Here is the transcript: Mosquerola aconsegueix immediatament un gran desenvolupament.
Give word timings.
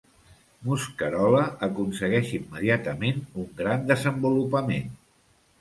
Mosquerola 0.69 1.41
aconsegueix 1.67 2.31
immediatament 2.39 3.21
un 3.45 3.53
gran 3.63 3.87
desenvolupament. 3.93 4.91